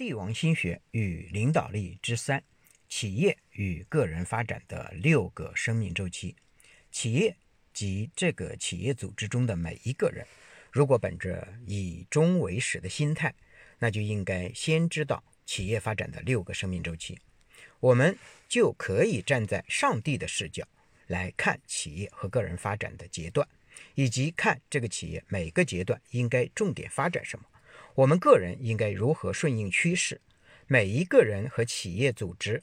[0.00, 2.42] 帝王心学与领导力之三：
[2.88, 6.34] 企业与个人发展的六个生命周期。
[6.90, 7.36] 企业
[7.74, 10.26] 及这个企业组织中的每一个人，
[10.72, 13.34] 如果本着以终为始的心态，
[13.78, 17.18] 那就应该先知道企业发展的六个生命周期，
[17.78, 18.16] 我们
[18.48, 20.66] 就可以站在上帝的视角
[21.08, 23.46] 来看企业和个人发展的阶段，
[23.94, 27.44] 以及看这个企业每个阶段应该重点发展什么。
[27.94, 30.20] 我们个人应该如何顺应趋势？
[30.66, 32.62] 每一个人和企业组织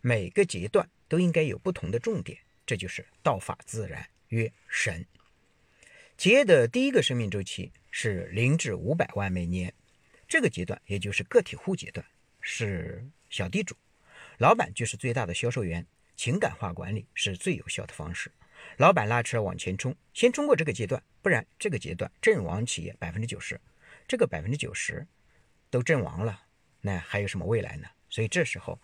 [0.00, 5.04] 每个阶段都应该有不同的重点，这就是道法自然，曰神。
[6.16, 9.72] 企业的第一个生命周期是零至五百万每年，
[10.28, 12.04] 这个阶段也就是个体户阶段，
[12.40, 13.74] 是小地主，
[14.36, 18.30] 老板就是最大的销售员，情感化管理是最有效的方式。
[18.76, 23.58] 老板拉车往前冲，先冲过这个阶段，不然这个阶段阵亡企业百分之九十。
[24.08, 25.06] 这个百分之九十
[25.70, 26.44] 都阵亡了，
[26.80, 27.86] 那还有什么未来呢？
[28.08, 28.80] 所以这时候，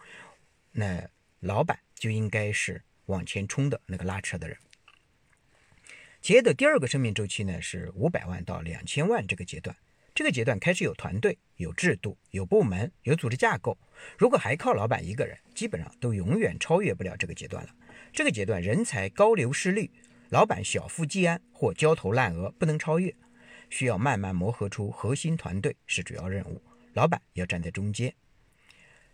[0.71, 1.09] 那
[1.41, 4.57] 老板就应该是往前冲的那个拉车的人。
[6.21, 9.75] 企业的第二个生命周期呢，是五百万到两千万这个阶段。
[10.15, 13.77] 这个阶段开始有团队、有制度、有部门、有组织架构。
[14.17, 17.75] 如果还靠老板一个人，基本上都永远超越不了这个阶段了。
[18.13, 19.91] 这个阶段人才高流失率，
[20.29, 23.13] 老板小富即安或焦头烂额，不能超越。
[23.71, 26.63] 需要慢慢磨合出核心团队是主要任务，
[26.93, 28.15] 老板要站在中间。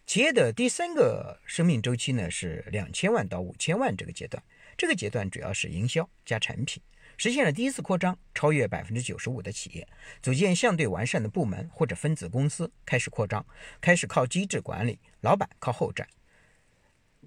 [0.06, 4.42] 企业的第三个生命周期呢是两千万到五千万这个阶段，
[4.76, 6.82] 这个阶段主要是营销加产品，
[7.16, 9.86] 实现了第一次扩张，超越百分之九十五的企业，
[10.20, 13.46] 组建相对完善的部门或者分子公司，开始扩张，
[13.80, 16.08] 开始靠机制管理，老板靠后站，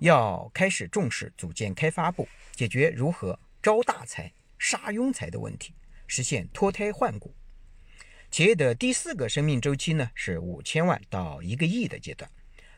[0.02, 5.74] 要开始重视组建开发部，解决如何招大才、杀庸才的问题。
[6.08, 7.36] 实现脱胎换骨。
[8.32, 12.30] 企业的第四个生命周期呢，是五千万到一个亿的阶段，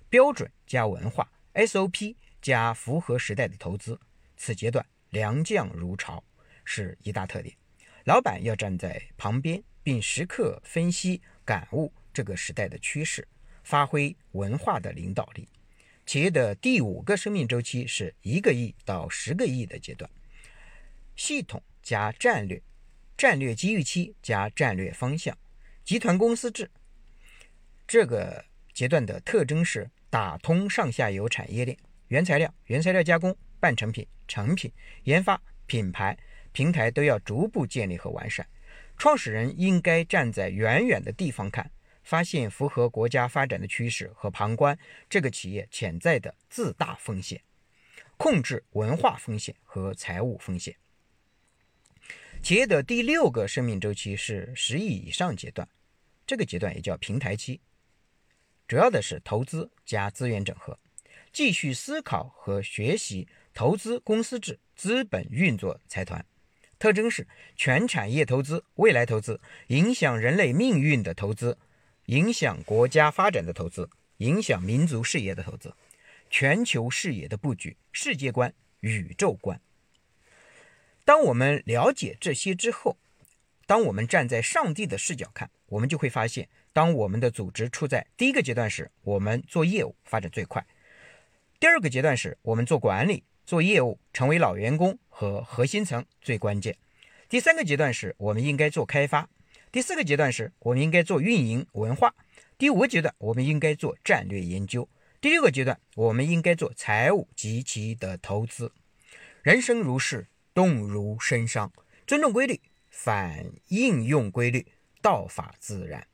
[0.09, 3.97] 标准加文化 SOP 加符合时代的投资。
[4.35, 6.21] 此阶段良将如潮
[6.65, 7.55] 是一大特点，
[8.03, 13.25] 老板要站在旁边，并时刻分析感悟这个时代的趋势，
[13.63, 15.47] 发挥文化的领导力。
[16.05, 20.11] 企业的第五个生命周期是一个亿到十个亿的阶段，
[21.15, 22.61] 系统加战略。
[23.17, 25.37] 战略机遇期加战略方向，
[25.85, 26.69] 集团公司制。
[27.87, 28.43] 这个
[28.73, 31.77] 阶段的特征是打通上下游产业链，
[32.09, 34.69] 原材料、原材料加工、半成品、成品、
[35.03, 36.17] 研发、品牌、
[36.51, 38.45] 平台都要逐步建立和完善。
[38.97, 41.71] 创始人应该站在远远的地方看，
[42.03, 44.77] 发现符合国家发展的趋势和旁观
[45.09, 47.41] 这个企业潜在的自大风险，
[48.17, 50.75] 控制文化风险和财务风险。
[52.45, 55.67] 企业的第六个生命周期是十亿以上阶段，
[56.27, 57.59] 这个阶段也叫平台期，
[58.67, 60.77] 主要的是投资加资源整合，
[61.33, 66.23] 继续思考和学习投资公司制、资本运作财团，
[66.77, 71.57] 特征是全产业投资、未来投资、影响人类命运的投资、
[72.05, 75.73] 影响国家发展的投资、影响民族事业的投资、
[76.29, 79.59] 全球视野的布局、世界观、宇宙观。
[81.05, 82.97] 当我们了解这些之后，
[83.67, 90.63] 当我们站在上帝的视角看，我们就会发现，当我们的组织处在第一个阶段时，我们做业务发展最快；
[91.59, 96.73] 第二个阶段时，我们做管理、做业务，成为老员工和核心层最关键；
[97.29, 99.29] 第三个阶段时，我们应该做开发；
[99.71, 102.09] 第四个阶段时，我们应该做运营文化；
[102.57, 104.89] 第五个阶段，我们应该做战略研究；
[105.21, 108.71] 第六个阶段，我们应该做财务及其的投资。
[109.43, 110.25] 人生如是。
[110.55, 111.69] 动如参商，
[112.07, 114.65] 尊重规律，反应用规律，
[115.01, 116.07] 道法自然。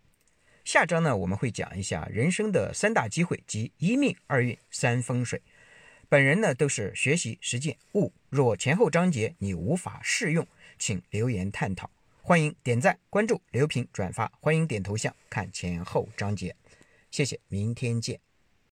[0.66, 5.40] 下章呢，我们会讲一下人生的三大机会及一命二运三风水。
[6.10, 8.12] 本人呢都是学习实践悟。
[8.32, 10.46] 若前后章节你无法适用，
[10.80, 11.88] 请留言探讨。
[12.24, 14.32] 欢迎点赞、关注、留评、转发。
[14.42, 16.56] 欢迎点头像看前后章节。
[17.12, 18.20] 谢谢，明天见。